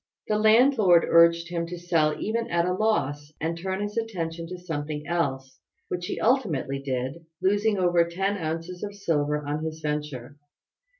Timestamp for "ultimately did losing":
6.19-7.77